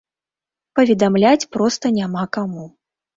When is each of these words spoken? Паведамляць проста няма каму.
Паведамляць 0.79 1.49
проста 1.57 1.91
няма 1.99 2.23
каму. 2.39 2.65